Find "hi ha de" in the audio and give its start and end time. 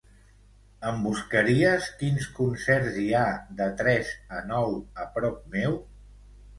3.05-3.71